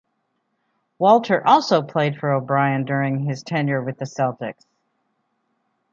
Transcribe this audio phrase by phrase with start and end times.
[0.97, 4.63] Walter also played for O'Brien during his tenure with the Celtics.